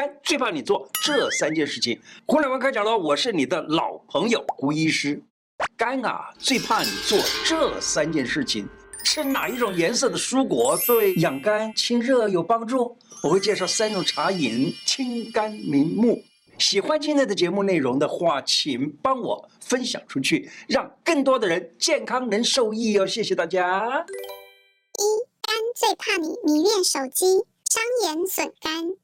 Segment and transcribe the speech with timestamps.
[0.00, 2.00] 肝最怕你做这三件事情。
[2.26, 5.22] 胡乃文开讲了，我是你的老朋友胡医师。
[5.76, 8.66] 肝啊，最怕你做这三件事情。
[9.04, 12.96] 吃哪一种颜色的蔬果对养肝清热有帮助？
[13.22, 16.22] 我会介绍三种茶饮清肝明目。
[16.56, 23.06] 喜欢今天的节目内容的话，请帮我分享出去，让更多的人健康能受益哦。
[23.06, 24.06] 谢谢大家。
[24.96, 25.02] 一，
[25.42, 28.94] 肝最怕你迷恋手机，伤眼损肝。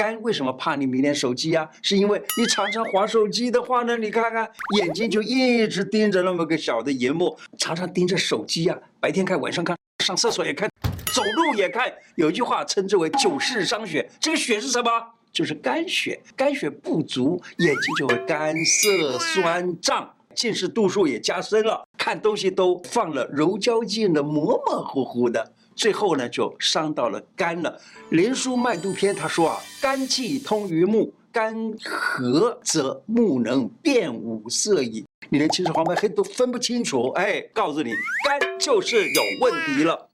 [0.00, 1.68] 肝为什么怕你迷恋手机啊？
[1.82, 10.70] 是因为你常常划手机的话呢，你看看眼睛就一直盯着那么个小的荧幕，常常盯着手机啊，白天看，晚上看，上厕所也看，
[11.14, 11.92] 走路也看。
[12.14, 14.90] 有一句话称之为“久视伤血”，这个血是什么？
[15.30, 16.18] 就是肝血。
[16.34, 25.52] 肝血不足，眼睛就会干涩、酸胀，近视度数也加深了，看东西都放了柔焦镜的，模模糊糊的。
[25.80, 27.80] 最后呢，就伤到了肝了。
[28.14, 35.06] 《灵枢脉度篇》他说啊，肝气通于目，肝和则目能辨五色矣。
[35.30, 37.94] 你连青赤黄白黑都分不清楚，哎，告诉你，
[38.26, 40.10] 肝就是有问题了。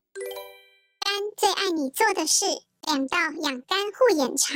[1.01, 2.45] 肝最爱你做的事，
[2.87, 4.55] 两道养肝护眼茶。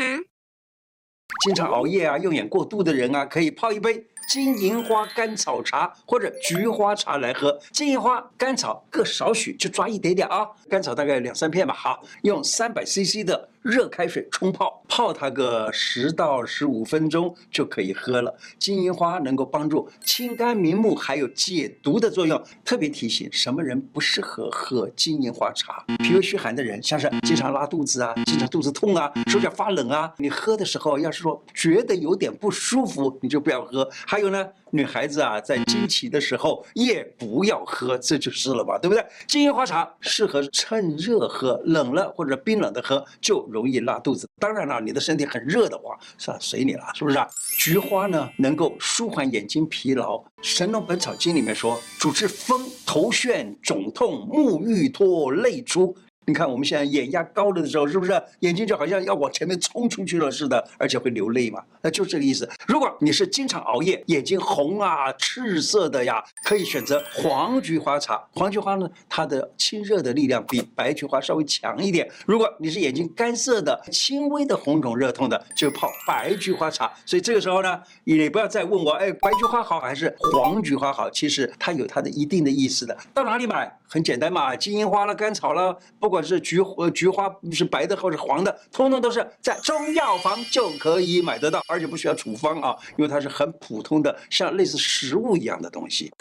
[1.45, 4.07] 经常熬夜啊，用眼过度的人啊，可以泡一杯。
[4.31, 10.47] 金银花甘草茶或者菊花茶来喝，金银花、甘草各少许，就抓一点点啊。
[10.69, 11.75] 甘草大概两三片吧。
[11.75, 18.35] 好，用三百 CC 的热开水冲泡，泡它个十到十五分钟就可以喝了。
[18.59, 22.43] 金银花能够帮助清肝明目，还有解毒的作用。
[22.65, 25.85] 特别提醒，什么人不适合喝金银花茶？
[25.99, 33.87] 脾胃虚寒的人，像是经常拉肚子啊，经常肚子痛啊，手脚发冷啊，你喝的时候要是说觉得有点不舒服，你就不要喝。
[34.07, 39.05] 还有呢，女孩子啊，在经期的时候也不要喝，这就是了吧，对不对？
[39.27, 44.29] 金银花茶适合趁热喝，冷了或者冰冷的喝就容易拉肚子。
[44.39, 47.29] 当然了，你的身体很热的话，算了，随你了，是不是啊？
[47.59, 50.17] 菊花呢，能够舒缓眼睛疲劳。
[50.41, 55.97] 《神农本草经》里面说，主治风、头眩、肿痛、目欲脱、泪出。
[56.31, 61.61] 你看我们现在眼压高了的时候，是不是眼睛就好像要往前面冲出去了似的，而且会流泪嘛？
[61.83, 62.49] 那就这个意思。
[62.69, 68.23] 如果你是经常熬夜，眼睛红啊、赤色的呀，可以选择黄菊花茶。
[68.33, 72.09] 黄菊花呢，它的清热的力量比白菊花稍微强一点。
[72.25, 76.89] 如果你是眼睛干涩的、轻微的红肿热痛的，就泡白菊花茶。
[77.05, 81.11] 所以这个时候呢，你不要再问我，哎，白菊花好还是黄菊花好？
[81.11, 82.97] 其实它有它的一定的意思的。
[83.13, 83.80] 到哪里买？
[83.93, 96.13] 很简单嘛，金银花了、甘草了，不管是菊呃菊花是白的或是黄的，通通都是在中药房就可以买得到，而且不需要处方啊，因为它是很普通的，像类似食物一样的东西。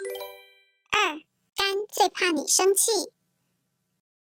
[0.90, 1.14] 二，
[1.54, 2.90] 肝最怕你生气。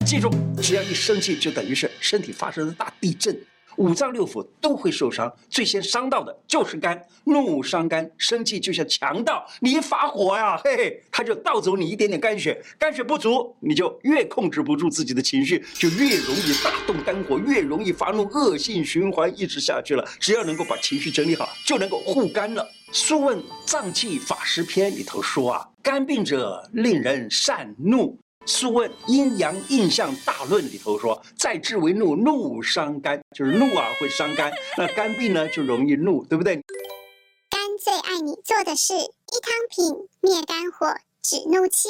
[0.05, 0.29] 记住，
[0.61, 3.35] 只要一生气，就等于是身体发生了大地震。
[3.77, 7.01] 五脏六腑都会受伤，最先伤到的就是肝。
[7.25, 20.05] 怒伤肝，生气就像强盗，你一发火呀，嘿嘿，他就盗走你一点点肝血，肝血不足，你就越控制不住自己的情绪，就越容易大动肝火，越容易发怒，恶性循环一直下去了。
[20.19, 22.63] 只要能够把情绪整理好，就能够护肝了。
[22.95, 28.19] 《素问·脏器法师篇》里头说啊，肝病者令人善怒。
[28.45, 34.53] 《素问·阴阳应象大论》里头说：“在志为怒，怒伤肝，就是怒啊会伤肝。
[34.77, 36.61] 那肝病呢就容易怒，对不对？”
[37.49, 40.87] 肝最爱你做的事：一汤品灭肝火，
[41.23, 41.89] 止怒气。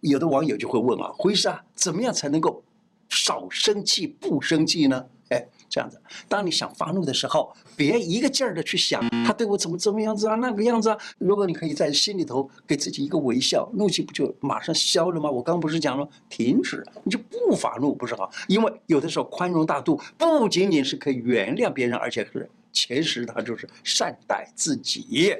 [0.00, 2.62] 有的网友就会问啊，胡医师啊，怎么样才能够
[3.08, 5.06] 少生气不生气呢？
[5.68, 10.98] 这样子，当你想发怒的时候，别一个劲儿的去想他对我怎么怎么样子啊，那个样子啊。
[11.18, 15.30] 如果你可以在心里头给自己一个微笑，怒气不就马上消了吗？
[15.30, 18.30] 我刚不是讲了，停止，你就不发怒，不是好？
[18.48, 25.34] 因为有的时候宽容大度不仅仅是可以原谅别人，而且是其实他就是善待自己。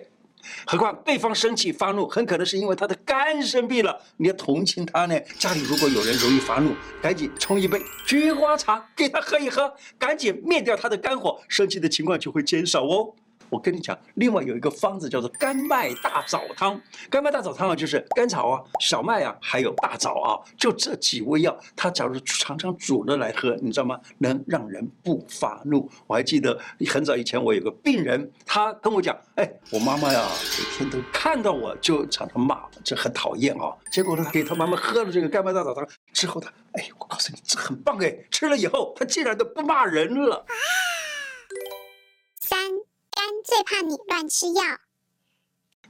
[0.66, 5.18] 何况对方生气发怒，很可能是因为他的肝生病了，你要同情他呢。
[5.38, 13.14] 家里如果有人容易发怒，赶紧冲一杯菊花茶给他喝一喝，赶紧灭掉他的肝火，生气的情况就会减少哦。
[13.50, 16.80] 我跟你讲，另外有一个方子叫做甘麦大枣汤。
[17.10, 24.00] 甘麦大枣汤啊，就是甘草啊、小麦啊，还有大枣啊，就这几味药，它假如常常煮了来喝，你知道吗？
[24.18, 25.88] 能让人不发怒。
[26.06, 26.58] 我还记得
[26.88, 30.26] 很早以前，我有个病人，他跟我讲，哎，我妈妈呀，
[30.58, 33.72] 每天都看到我就常常骂，这很讨厌啊。
[33.90, 40.44] 结果呢，给他妈妈喝了这个甘麦大枣汤之后，他，哎，我告诉你，这很棒哎，吃了以后，他竟然都不骂人了。
[43.46, 44.62] 最怕你乱吃药，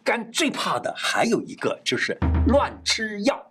[0.05, 2.17] 肝最怕的还有一个就是
[2.49, 3.49] 乱吃药。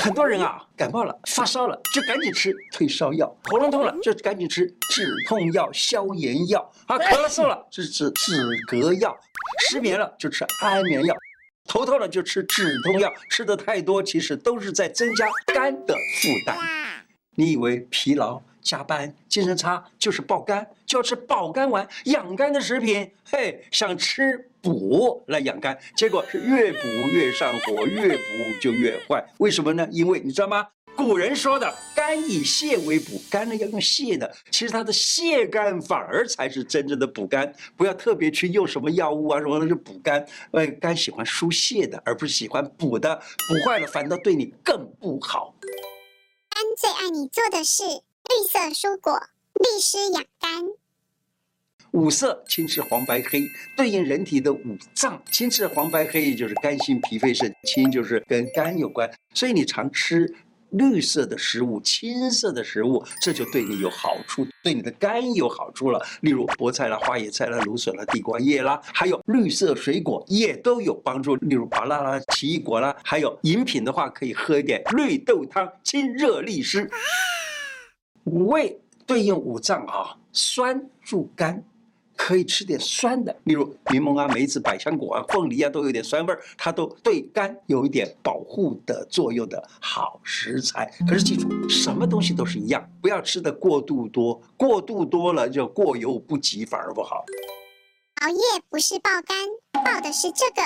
[0.00, 4.64] 很多人啊，感冒了、发烧了，就赶紧吃退烧药；喉咙痛了，就赶紧吃
[4.94, 9.10] 止痛药、消炎药；啊，咳嗽了就吃止咳药；
[9.68, 11.12] 失眠了就吃安眠药；
[11.64, 13.12] 头痛了就吃止痛药。
[13.28, 16.56] 吃的太多，其实都是在增加肝的负担。
[17.34, 18.40] 你以为疲劳？
[18.66, 23.08] 加班、精神差就是爆肝，就要吃保肝丸、养肝的食品。
[23.30, 26.78] 嘿，想吃补来养肝，结果是越补
[27.12, 28.22] 越上火，越补
[28.60, 29.24] 就越坏。
[29.38, 29.86] 为什么呢？
[29.92, 30.66] 因为你知道吗？
[30.96, 37.54] 古人说的“肝以泻为补”，肝呢要用泻的，其实它的泻肝反而才是真正的补肝。
[37.76, 43.14] 不要特别去用什么药物啊什么的去补肝，呃，肝喜欢疏泻的，而不是喜欢补的。
[43.14, 45.54] 补坏了反倒对你更不好。
[46.48, 47.84] 肝最爱你做的事。
[48.28, 49.18] 绿色蔬果
[49.54, 50.64] 利湿养肝。
[51.92, 53.46] 五色青赤黄白黑，
[53.76, 55.22] 对应人体的五脏。
[55.30, 60.34] 青赤黄白黑就是肝心脾肺肾，青就是跟肝有关，所以你常吃
[60.70, 66.04] 绿色的食物、青色的食物，这就对你有好处，对你的肝有好处了。
[66.20, 76.90] 例如菠菜啦、花椰菜啦、芦笋啦、地瓜叶啦，还有绿色水果也都有帮助，例如芭乐啦、奇异果啦，还有饮品的话，可以喝一点绿豆汤，清热利湿。
[78.26, 81.62] 五味对应五脏啊，酸入肝，
[82.16, 90.92] 可以吃点酸的，例如柠檬啊、梅子、百香果啊、凤梨啊，都有点酸味儿，它都对肝有一点保护的作用的好食材。
[91.08, 97.24] 可是记住，什么东西都是一样，不要吃的过度多，过度多了就过犹不及，反而不好。
[98.22, 100.62] 熬夜不是爆肝，爆的是这个。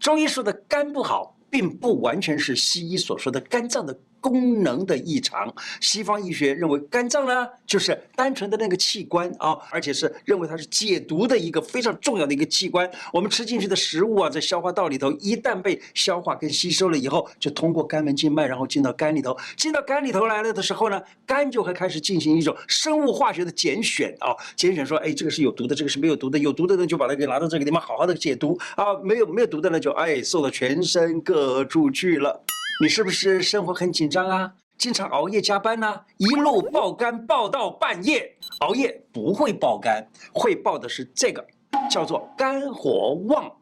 [0.00, 3.96] 中医说的肝不好，并不完全是西医所说的肝脏的。
[4.20, 12.90] 功能的异常，西方医学认为肝脏呢，就是单纯的那个器官啊，而且是认为它是解毒的一个非常重要的一个器官。
[13.12, 19.36] 我们吃进去的食物啊，在消化道里头，一旦被消化跟吸收了以后，就通过肝门静脉，然后进到肝里头。
[19.56, 32.42] 进到肝里头来了的时候呢，肝就会开始进行一种生物化学的拣选啊，拣选说，哎，这个是有毒的，这个是没有毒的，有毒的呢就把它给拿到这个地方好好的解毒啊，没有没有毒的呢就哎送到全身各处去了。
[32.80, 34.52] 你是不是生活很紧张啊？
[34.76, 36.00] 经常熬夜加班呢？
[36.18, 38.32] 一路爆肝爆到半夜。
[38.60, 41.44] 熬夜不会爆肝，会爆的是这个，
[41.90, 43.52] 叫做肝火旺。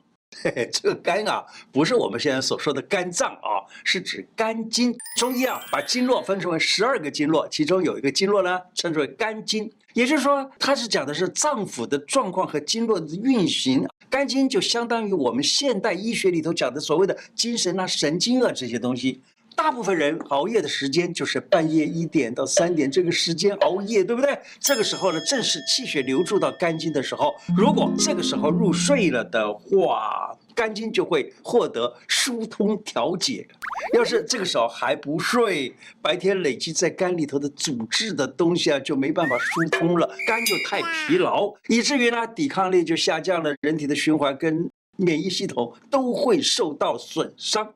[0.43, 4.97] 嘿嘿，这个肝啊，不是我们现在所说的肝脏啊，是指肝经。
[5.17, 9.71] 中医啊，把经络分成为十二个经络，其中有一个经络呢，称之为肝经。
[9.95, 13.87] 也就是说，它是讲的是脏腑的状况和经络的运行。
[14.11, 19.21] 肝经就相当于我们现代医学里头讲的所谓的精神啊、神经啊这些东西。
[19.57, 24.39] 大部分人熬夜的时间就是半夜一点到三点这个时间熬夜，对不对？
[24.61, 27.35] 这个时候呢，正是气血流注到肝经的时候。
[27.57, 33.49] 如果这个时候入睡了的话，肝经就会获得疏通调节。
[33.95, 47.73] 要是这个时候还不睡，白天累积在肝里头的阻滞的东西啊，就没办法疏通了，肝就太疲劳，以至于呢，抵抗力就下降了，人体的循环跟免疫系统都会受到损伤。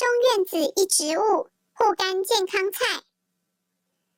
[0.00, 3.02] 中院子一植物，护肝健康菜。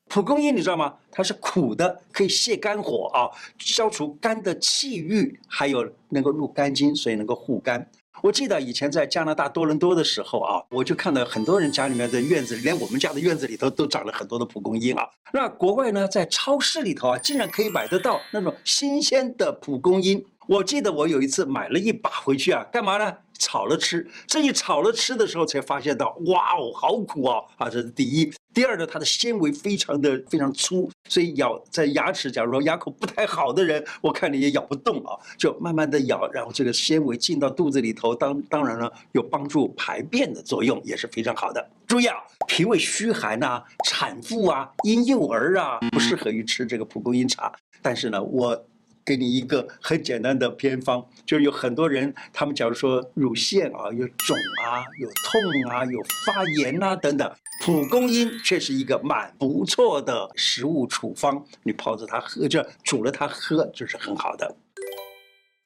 [0.08, 0.94] 蒲公英你知道吗？
[1.10, 3.26] 它是苦的，可以泻肝火啊，
[3.58, 7.90] 消除肝的气郁，还有能够入肝经，所以能够护肝。
[8.22, 15.10] 我记得以前在加拿大多伦多的时候啊，我就看到很多人家里面的院子里，连我们家的院子里头都长了很多的蒲公英啊。
[15.32, 20.24] 那国外呢，在超市里头啊，竟然可以买得到那种新鲜的蒲公英。
[20.52, 23.16] 我记得我有一次买了一把回去啊，干嘛呢？
[23.38, 24.06] 炒了吃。
[24.26, 27.40] 这一炒了吃的时候，才发现到，哇哦，好苦啊！
[27.56, 28.30] 啊，这是第一。
[28.52, 41.66] 第二呢，它的纤维非常的非常粗，所以咬在牙齿，假如说牙口不太好的人，我看你也咬不动啊，就慢慢的咬，然后这个纤维进到肚子里头，当当然呢，有帮助排便的作用，也是非常好的。
[41.86, 47.50] 注意啊，脾胃虚寒呐、产妇啊、婴幼儿啊，不适合于吃这个蒲公英茶。
[47.80, 48.66] 但是呢，我。
[49.04, 61.44] 给你一个很简单的偏方，就是有很多人，他们假如说乳腺啊有肿啊、有痛啊、有发炎啊等等，蒲公英却是一个蛮不错的食物处方。
[61.64, 64.56] 你泡着它喝着，煮了它喝，就是很好的。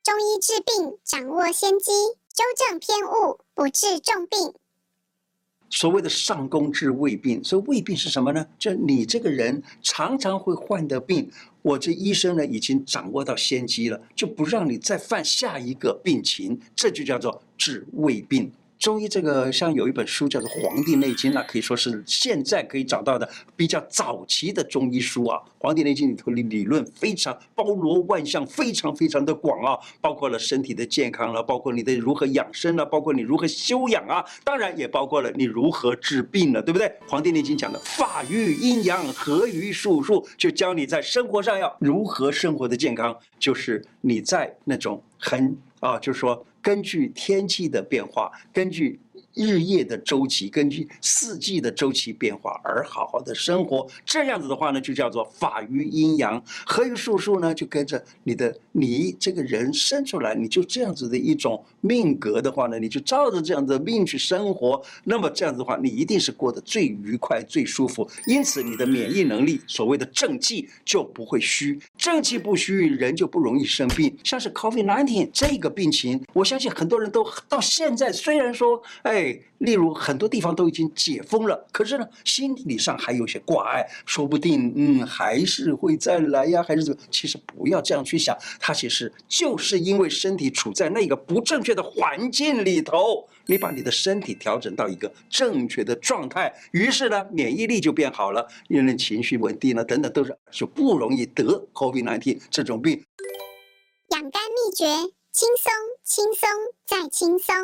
[0.02, 1.93] 中医治病，掌握先机，
[2.33, 4.55] 纠正偏误，不治重病。
[5.69, 8.47] 所谓的上工治未病，所以未病是什么呢？
[8.59, 11.29] 就你这个人常常会患的病，
[11.63, 18.51] 我这医生呢已经掌握到先机了，就不让你再犯下一个病情，这就叫做治未病。
[18.78, 25.38] 中医这个像有一本书叫做《黄帝内经》，那可以说是现在可以找到的比较早期的中医书啊。
[25.59, 36.87] 《黄帝内经》里头的理论非常包罗万象，非常非常的广啊，包括了身体的健康了，包括你的如何养生了，包括你如何修养啊，当然也包括了你如何治病了，对不对？
[37.09, 46.45] 《黄帝内经》讲的法于阴阳，合于术数，就教你在生活上要如何生活的健康，就是你在那种很啊，就是说。
[46.67, 48.99] 根据天气的变化，根据
[49.37, 68.09] 日夜的周期，根据四季的周期变化而好好的生活，这样子的话呢，就叫做法于阴阳，合于术数呢，就跟着你的你这个人生出来，你就这样子的一种命格的话呢，你就照着这样的命去生活，那么这样子的话，你一定是过得最愉快、最舒服。
[68.26, 74.16] 因此，你的免疫能力，所谓的正气就不会虚，正气不虚，人就不容易生病。
[74.25, 79.25] 像是 COVID-19 这个病情，我相信很多人都到现在虽然说，哎，
[79.59, 87.00] 例如很多地方都已经解封了，可是呢，心理上还有些挂碍，说不定嗯还是会再来呀，还是怎么？
[87.11, 103.02] 其实不要这样去想，它其实就是因为身体处在那个不正确的环境里头，你把你的身体调整到一个正确的状态，于是呢，免疫力就变好了，人情绪稳定了，等等，都是就不容易得 COVID-19 这种病。
[104.11, 104.85] 养肝秘诀：
[105.33, 105.73] 轻松，
[106.04, 106.49] 轻松，
[106.87, 107.54] 再轻松。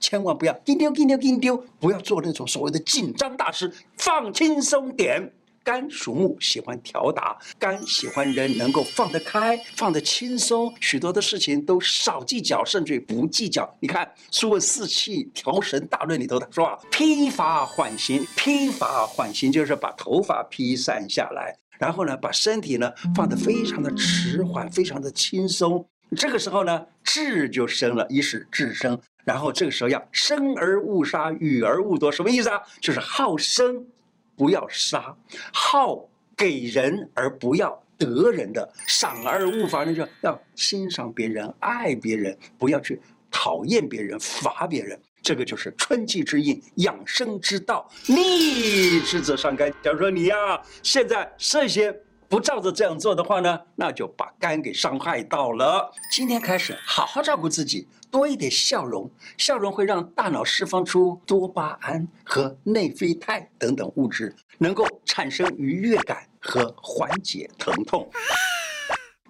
[0.00, 5.32] 千万不要紧丢紧丢紧张，不要做那种所谓的紧张大师，放轻松点。
[5.64, 13.68] 肝属木，喜欢调达，肝喜欢人能够放得开，放得轻松，许多的事情都少计较，甚至于不计较。
[13.80, 25.84] 你看《书问四气调神大论》里头的说啊，披发缓行，披发缓行就是把头发披散下来，然后呢，把身体呢放得非常的迟缓，非常的轻松。
[26.16, 28.96] 这个时候呢，志就生了，一是志生。
[29.26, 32.62] 然后这个时候要生而勿杀，予而勿夺，什么意思啊？
[32.80, 33.84] 就是好生。
[34.38, 35.16] 不要杀，
[35.50, 36.06] 好
[36.36, 45.00] 给人而不要得人的，赏而勿罚，那就要欣赏别人，爱别人，不要去讨厌别人，罚别人。
[45.22, 47.90] 这个就是春季之应，养生之道。
[48.06, 49.72] 逆之则伤肝。
[49.82, 50.36] 假如说你呀，
[50.82, 51.90] 现在这些
[52.28, 55.90] 不照着这样做的话呢，那就把肝给伤害到了。
[56.12, 57.88] 今天开始，好好照顾自己。
[58.10, 68.08] 多一点笑容，笑容会让大脑释放出多巴胺和内啡肽等等物质，能够产生愉悦感和缓解疼痛。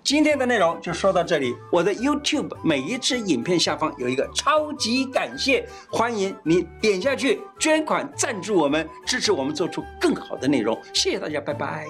[0.04, 1.52] 今天的内容就说到这里。
[1.72, 10.80] 我的 YouTube 每一支影片下方有一个超级感谢，欢迎你点下去捐款赞助我们，支持我们做出更好的内容。
[10.94, 11.88] 谢谢大家，拜拜。